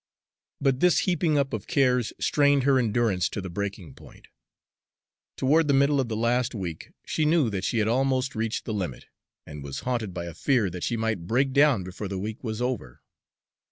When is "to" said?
3.29-3.39